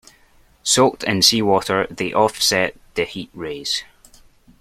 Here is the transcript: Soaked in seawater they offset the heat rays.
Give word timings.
Soaked 0.63 1.03
in 1.03 1.21
seawater 1.21 1.85
they 1.91 2.11
offset 2.11 2.75
the 2.95 3.05
heat 3.05 3.29
rays. 3.35 3.83